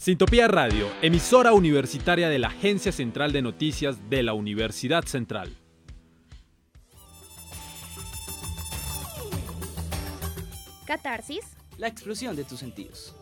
[0.00, 5.54] Sintopía Radio, emisora universitaria de la Agencia Central de Noticias de la Universidad Central.
[10.86, 11.44] Catarsis.
[11.76, 13.14] La explosión de tus sentidos.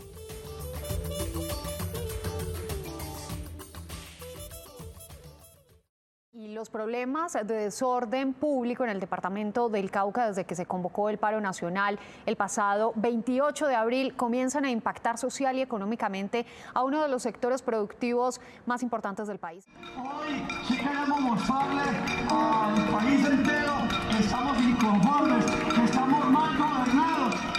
[6.48, 11.18] Los problemas de desorden público en el departamento del Cauca desde que se convocó el
[11.18, 17.02] paro nacional el pasado 28 de abril comienzan a impactar social y económicamente a uno
[17.02, 19.66] de los sectores productivos más importantes del país.
[19.98, 21.82] Hoy sí queremos mostrarle
[22.30, 23.74] al país entero
[24.10, 27.57] que estamos inconformes, que estamos mal gobernados.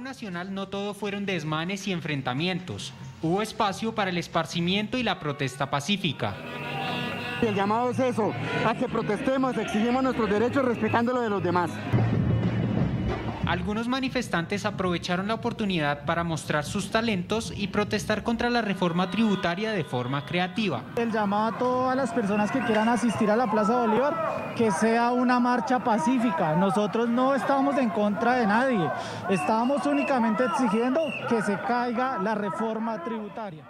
[0.00, 2.92] Nacional no todo fueron desmanes y enfrentamientos.
[3.20, 6.34] Hubo espacio para el esparcimiento y la protesta pacífica.
[7.42, 8.32] El llamado es eso,
[8.64, 11.70] a que protestemos, exigimos nuestros derechos respetando lo de los demás.
[13.46, 19.72] Algunos manifestantes aprovecharon la oportunidad para mostrar sus talentos y protestar contra la reforma tributaria
[19.72, 20.84] de forma creativa.
[20.96, 25.10] El llamado a todas las personas que quieran asistir a la Plaza Bolívar, que sea
[25.10, 26.54] una marcha pacífica.
[26.54, 28.88] Nosotros no estamos en contra de nadie,
[29.28, 33.64] estamos únicamente exigiendo que se caiga la reforma tributaria.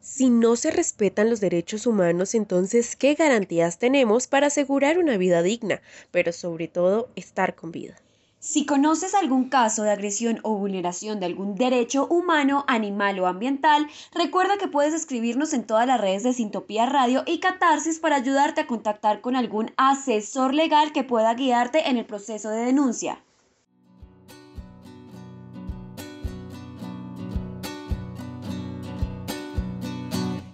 [0.00, 5.42] Si no se respetan los derechos humanos, entonces, ¿qué garantías tenemos para asegurar una vida
[5.42, 5.80] digna,
[6.12, 7.96] pero sobre todo estar con vida?
[8.38, 13.88] Si conoces algún caso de agresión o vulneración de algún derecho humano, animal o ambiental,
[14.12, 18.60] recuerda que puedes escribirnos en todas las redes de Sintopía Radio y Catarsis para ayudarte
[18.60, 23.22] a contactar con algún asesor legal que pueda guiarte en el proceso de denuncia.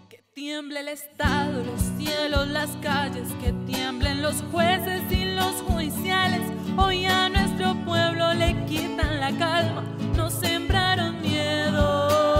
[0.09, 5.22] Que tiemble el Estado, los cielos, las calles, que tiemblen los jueces y
[5.69, 6.43] judiciales.
[6.77, 9.83] Hoy a nuestro pueblo le quitan la calma,
[10.17, 12.32] nos sembraron miedo.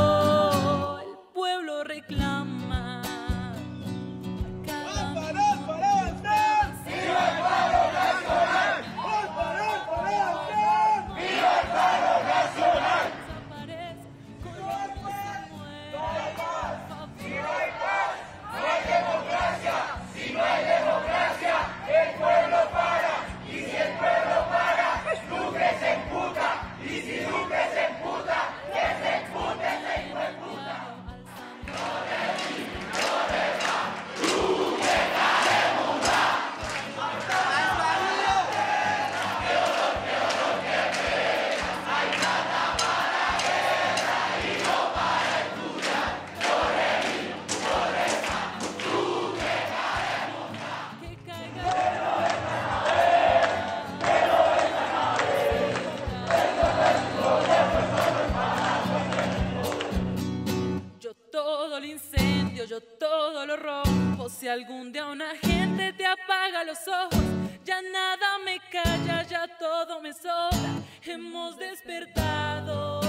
[62.13, 64.29] Incendio, yo todo lo rompo.
[64.29, 67.23] Si algún día una gente te apaga los ojos,
[67.65, 70.83] ya nada me calla, ya todo me sobra.
[71.05, 73.01] Hemos despertado,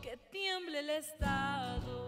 [0.00, 2.06] que tiemble el Estado.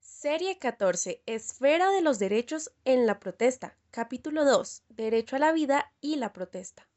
[0.00, 1.22] Serie 14.
[1.26, 3.76] Esfera de los derechos en la protesta.
[3.90, 4.84] Capítulo 2.
[4.88, 6.88] Derecho a la vida y la protesta.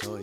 [0.00, 0.22] Soy,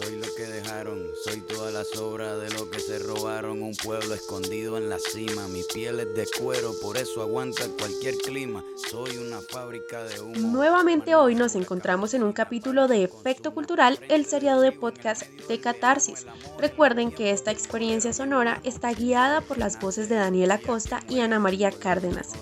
[0.00, 3.62] soy lo que dejaron, soy toda la sobra de lo que se robaron.
[3.62, 8.16] Un pueblo escondido en la cima, mi piel es de cuero, por eso aguanta cualquier
[8.16, 8.64] clima.
[8.90, 10.36] Soy una fábrica de humo.
[10.36, 15.60] Nuevamente hoy nos encontramos en un capítulo de Efecto Cultural, el seriado de podcast de
[15.60, 16.26] Catarsis.
[16.58, 21.38] Recuerden que esta experiencia sonora está guiada por las voces de Daniela Costa y Ana
[21.38, 22.32] María Cárdenas.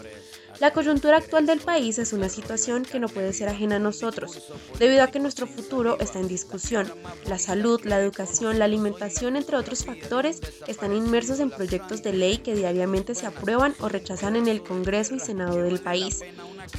[0.61, 4.43] La coyuntura actual del país es una situación que no puede ser ajena a nosotros,
[4.81, 6.93] debido a que nuestro futuro está en discusión.
[7.27, 12.39] La salud, la educación, la alimentación, entre otros factores, están inmersos en proyectos de ley
[12.39, 16.23] que diariamente se aprueban o rechazan en el Congreso y Senado del país.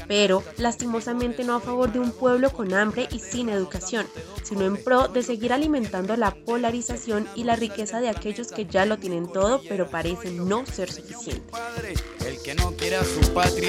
[0.07, 4.05] Pero, lastimosamente, no a favor de un pueblo con hambre y sin educación,
[4.43, 8.85] sino en pro de seguir alimentando la polarización y la riqueza de aquellos que ya
[8.85, 11.53] lo tienen todo, pero parecen no ser suficientes.
[12.25, 13.68] El que no quiere a su patria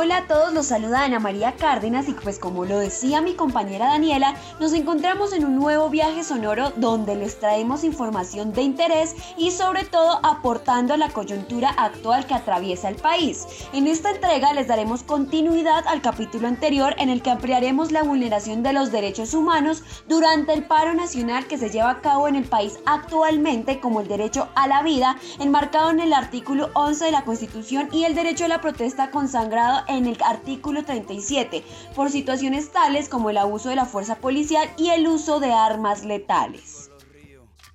[0.00, 3.88] Hola a todos, los saluda Ana María Cárdenas y pues como lo decía mi compañera
[3.88, 9.50] Daniela, nos encontramos en un nuevo viaje sonoro donde les traemos información de interés y
[9.50, 13.44] sobre todo aportando a la coyuntura actual que atraviesa el país.
[13.72, 18.62] En esta entrega les daremos continuidad al capítulo anterior en el que ampliaremos la vulneración
[18.62, 22.44] de los derechos humanos durante el paro nacional que se lleva a cabo en el
[22.44, 27.24] país actualmente como el derecho a la vida, enmarcado en el artículo 11 de la
[27.24, 31.64] Constitución y el derecho a la protesta consagrado en el artículo 37
[31.94, 36.04] por situaciones tales como el abuso de la fuerza policial y el uso de armas
[36.04, 36.90] letales.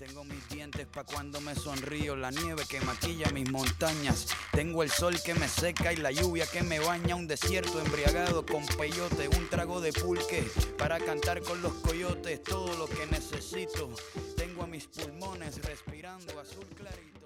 [0.05, 4.27] Tengo mis dientes pa' cuando me sonrío, la nieve que maquilla mis montañas.
[4.51, 7.15] Tengo el sol que me seca y la lluvia que me baña.
[7.15, 10.43] Un desierto embriagado con peyote, un trago de pulque
[10.77, 12.43] para cantar con los coyotes.
[12.43, 13.91] Todo lo que necesito.
[14.35, 17.22] Tengo a mis pulmones respirando azul clarito.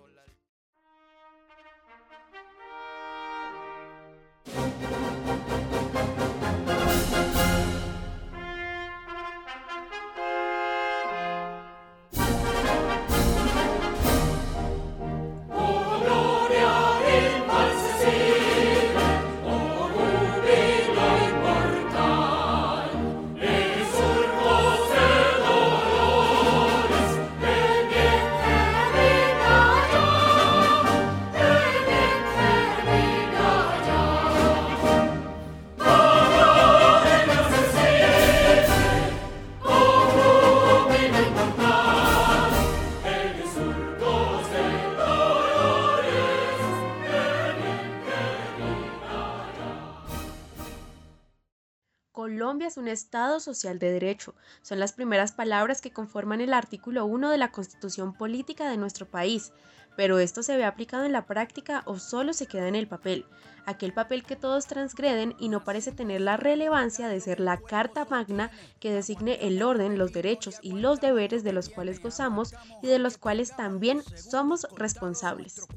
[52.18, 54.34] Colombia es un Estado social de derecho.
[54.64, 59.06] Son las primeras palabras que conforman el artículo 1 de la Constitución Política de nuestro
[59.06, 59.54] país.
[59.98, 63.26] Pero esto se ve aplicado en la práctica o solo se queda en el papel
[63.68, 68.08] aquel papel que todos transgreden y no parece tener la relevancia de ser la Carta
[68.10, 68.50] Magna
[68.80, 72.98] que designe el orden, los derechos y los deberes de los cuales gozamos y de
[72.98, 75.68] los cuales también somos responsables.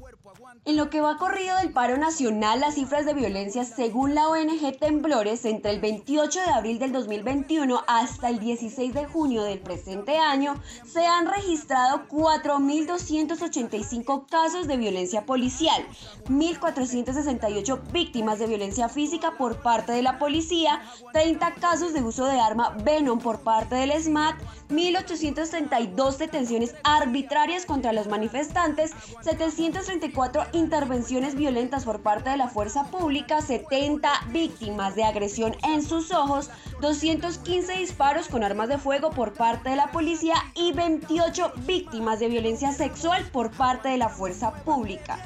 [0.63, 4.77] En lo que va corrido del paro nacional, las cifras de violencia según la ONG
[4.79, 10.17] Temblores entre el 28 de abril del 2021 hasta el 16 de junio del presente
[10.17, 15.85] año se han registrado 4.285 casos de violencia policial,
[16.27, 20.81] 1.468 víctimas de violencia física por parte de la policía,
[21.13, 24.35] 30 casos de uso de arma Venom por parte del SMAT,
[24.69, 28.91] 1.832 detenciones arbitrarias contra los manifestantes,
[29.21, 36.11] 734 intervenciones violentas por parte de la fuerza pública, 70 víctimas de agresión en sus
[36.11, 36.49] ojos,
[36.81, 42.27] 215 disparos con armas de fuego por parte de la policía y 28 víctimas de
[42.27, 45.17] violencia sexual por parte de la fuerza pública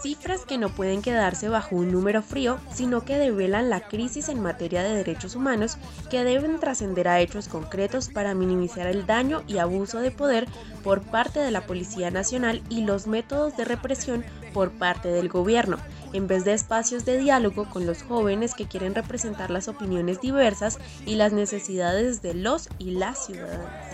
[0.00, 4.40] cifras que no pueden quedarse bajo un número frío, sino que develan la crisis en
[4.40, 5.76] materia de derechos humanos
[6.08, 10.46] que deben trascender a hechos concretos para minimizar el daño y abuso de poder
[10.82, 15.76] por parte de la Policía Nacional y los métodos de represión por parte del gobierno,
[16.12, 20.78] en vez de espacios de diálogo con los jóvenes que quieren representar las opiniones diversas
[21.04, 23.89] y las necesidades de los y las ciudadanas.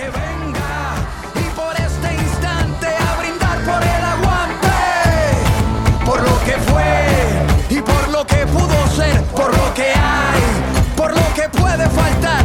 [0.00, 0.94] que venga
[1.34, 4.78] y por este instante a brindar por el aguante,
[6.06, 7.04] por lo que fue
[7.68, 10.42] y por lo que pudo ser, por lo que hay,
[10.96, 12.39] por lo que puede faltar.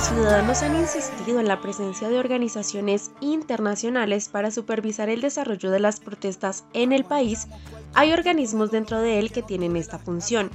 [0.00, 5.78] Los ciudadanos han insistido en la presencia de organizaciones internacionales para supervisar el desarrollo de
[5.78, 7.48] las protestas en el país,
[7.92, 10.50] hay organismos dentro de él que tienen esta función.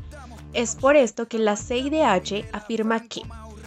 [0.53, 3.21] Es por esto que la CIDH afirma que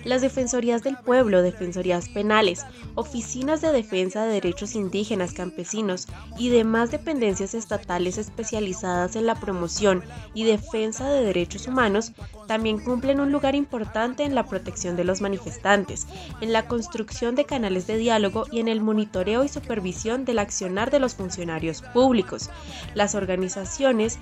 [0.04, 2.64] las Defensorías del Pueblo, Defensorías Penales,
[2.94, 6.06] oficinas de defensa de derechos indígenas, campesinos
[6.38, 10.02] y demás dependencias estatales especializadas en la promoción
[10.34, 12.12] y defensa de derechos humanos
[12.46, 16.06] también cumplen un lugar importante en la protección de los manifestantes,
[16.40, 20.90] en la construcción de canales de diálogo y en el monitoreo y supervisión del accionar
[20.90, 22.50] de los funcionarios públicos.
[22.94, 24.18] Las organizaciones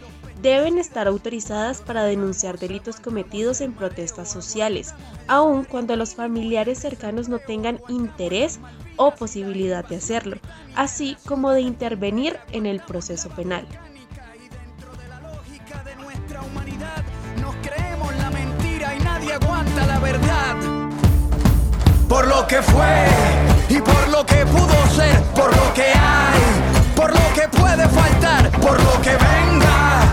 [0.51, 4.95] deben estar autorizadas para denunciar delitos cometidos en protestas sociales,
[5.27, 8.61] aun cuando los familiares cercanos no tengan interés
[8.97, 10.37] o posibilidad de hacerlo,
[10.77, 13.67] así como de intervenir en el proceso penal.
[22.09, 23.07] Por lo que fue
[23.69, 26.41] y por lo que pudo ser, por lo que hay,
[26.95, 30.06] por lo que puede faltar, por lo que venga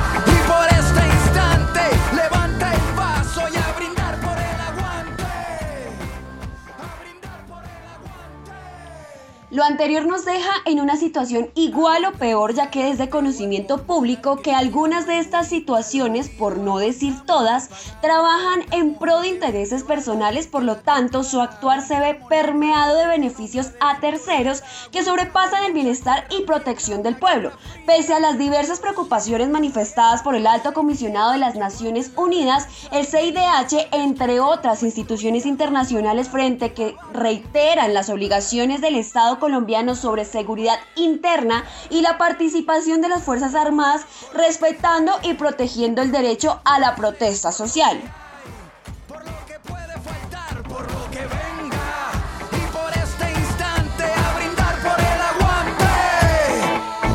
[9.54, 13.84] Lo anterior nos deja en una situación igual o peor ya que es de conocimiento
[13.84, 17.70] público que algunas de estas situaciones, por no decir todas,
[18.02, 23.06] trabajan en pro de intereses personales, por lo tanto su actuar se ve permeado de
[23.06, 27.52] beneficios a terceros que sobrepasan el bienestar y protección del pueblo.
[27.86, 33.06] Pese a las diversas preocupaciones manifestadas por el alto comisionado de las Naciones Unidas, el
[33.06, 40.80] CIDH, entre otras instituciones internacionales frente que reiteran las obligaciones del Estado colombiano sobre seguridad
[40.96, 46.96] interna y la participación de las Fuerzas Armadas respetando y protegiendo el derecho a la
[46.96, 48.00] protesta social.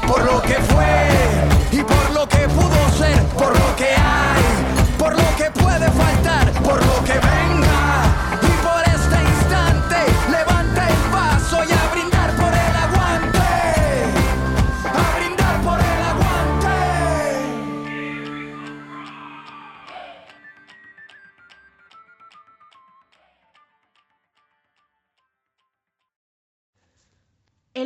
[0.07, 0.58] Por lo que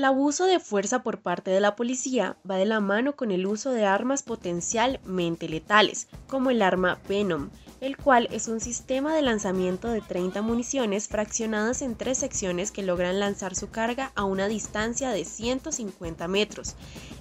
[0.02, 3.46] El abuso de fuerza por parte de la policía va de la mano con el
[3.46, 7.50] uso de armas potencialmente letales, como el arma Venom,
[7.82, 12.84] el cual es un sistema de lanzamiento de 30 municiones fraccionadas en tres secciones que
[12.84, 16.76] logran lanzar su carga a una distancia de 150 metros.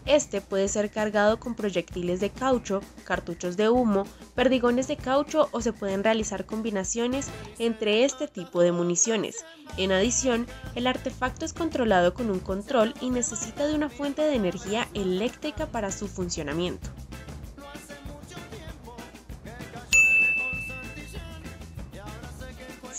[0.05, 5.61] Este puede ser cargado con proyectiles de caucho, cartuchos de humo, perdigones de caucho o
[5.61, 9.43] se pueden realizar combinaciones entre este tipo de municiones.
[9.77, 14.35] En adición, el artefacto es controlado con un control y necesita de una fuente de
[14.35, 16.87] energía eléctrica para su funcionamiento.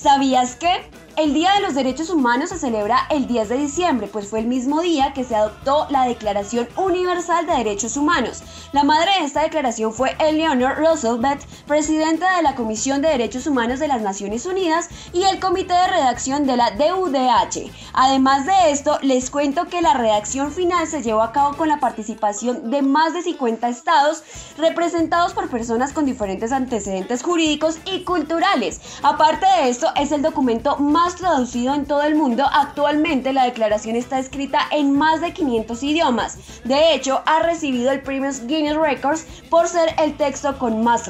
[0.02, 0.90] ¿Sabías que?
[1.16, 4.46] El Día de los Derechos Humanos se celebra el 10 de diciembre, pues fue el
[4.46, 8.42] mismo día que se adoptó la Declaración Universal de Derechos Humanos.
[8.72, 13.78] La madre de esta declaración fue Eleanor Roosevelt, presidenta de la Comisión de Derechos Humanos
[13.78, 17.70] de las Naciones Unidas y el comité de redacción de la DUDH.
[17.92, 21.80] Además de esto, les cuento que la redacción final se llevó a cabo con la
[21.80, 24.22] participación de más de 50 estados
[24.56, 28.80] representados por personas con diferentes antecedentes jurídicos y culturales.
[29.02, 32.44] Aparte de esto, es el documento más traducido en todo el mundo.
[32.52, 36.38] Actualmente la declaración está escrita en más de 500 idiomas.
[36.64, 41.08] De hecho, ha recibido el premio Guinness Records por ser el texto con más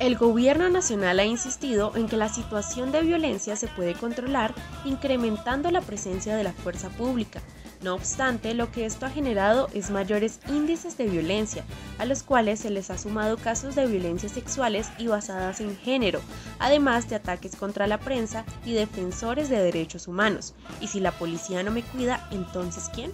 [0.00, 5.70] El gobierno nacional ha insistido en que la situación de violencia se puede controlar incrementando
[5.70, 7.40] la presencia de la fuerza pública.
[7.82, 11.64] No obstante, lo que esto ha generado es mayores índices de violencia,
[11.98, 16.20] a los cuales se les ha sumado casos de violencia sexuales y basadas en género,
[16.58, 20.54] además de ataques contra la prensa y defensores de derechos humanos.
[20.80, 23.12] Y si la policía no me cuida, entonces ¿quién?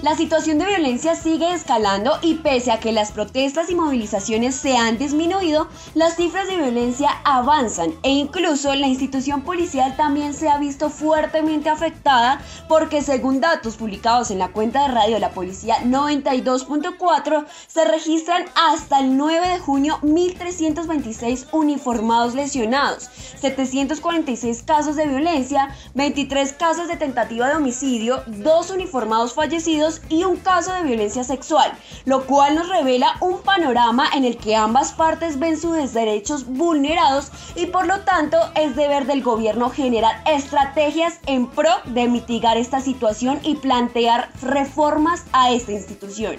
[0.00, 4.76] La situación de violencia sigue escalando y pese a que las protestas y movilizaciones se
[4.76, 10.58] han disminuido, las cifras de violencia avanzan e incluso la institución policial también se ha
[10.58, 15.78] visto fuertemente afectada porque según datos publicados en la cuenta de radio de la policía
[15.78, 25.74] 92.4 se registran hasta el 9 de junio 1.326 uniformados lesionados, 746 casos de violencia,
[25.94, 31.72] 23 casos de tentativa de homicidio, 2 uniformados fallecidos y un caso de violencia sexual,
[32.04, 37.30] lo cual nos revela un panorama en el que ambas partes ven sus derechos vulnerados
[37.54, 42.80] y por lo tanto es deber del gobierno generar estrategias en pro de mitigar esta
[42.80, 46.36] situación y plantear reformas a esta institución.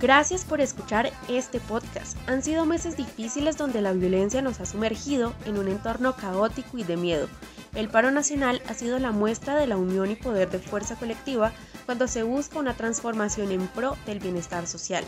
[0.00, 2.18] Gracias por escuchar este podcast.
[2.28, 6.84] Han sido meses difíciles donde la violencia nos ha sumergido en un entorno caótico y
[6.84, 7.28] de miedo.
[7.74, 11.52] El paro nacional ha sido la muestra de la unión y poder de fuerza colectiva
[11.86, 15.04] cuando se busca una transformación en pro del bienestar social.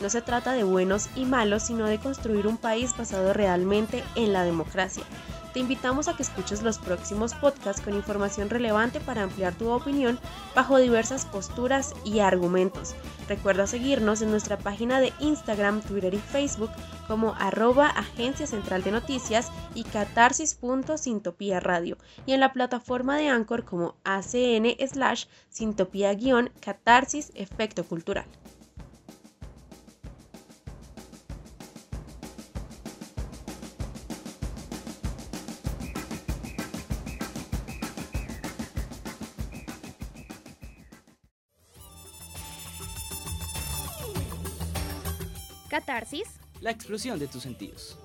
[0.00, 4.32] No se trata de buenos y malos, sino de construir un país basado realmente en
[4.32, 5.04] la democracia.
[5.52, 10.18] Te invitamos a que escuches los próximos podcasts con información relevante para ampliar tu opinión
[10.54, 12.94] bajo diversas posturas y argumentos.
[13.28, 16.70] Recuerda seguirnos en nuestra página de Instagram, Twitter y Facebook
[17.08, 23.64] como arroba Agencia Central de Noticias y catarsis.sintopía radio y en la plataforma de Anchor
[23.64, 28.26] como acn slash sintopía-catarsis efecto cultural.
[45.70, 46.40] Catarsis.
[46.60, 47.96] La explosión de tus sentidos.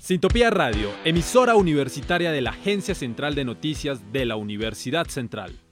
[0.00, 5.63] Sintopía Radio, emisora universitaria de la Agencia Central de Noticias de la Universidad Central.